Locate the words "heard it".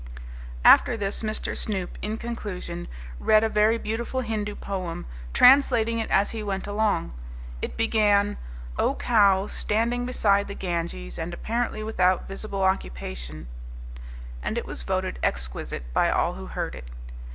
16.47-16.87